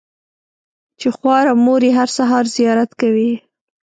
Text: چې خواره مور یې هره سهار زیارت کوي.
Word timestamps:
چې 0.99 1.07
خواره 1.15 1.53
مور 1.65 1.81
یې 1.87 1.91
هره 1.97 2.11
سهار 2.17 2.45
زیارت 2.55 2.91
کوي. 3.01 3.31